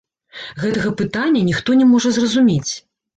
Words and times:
Гэтага 0.61 0.93
пытання 1.01 1.41
ніхто 1.49 1.75
не 1.83 1.85
можа 1.91 2.09
зразумець. 2.17 2.71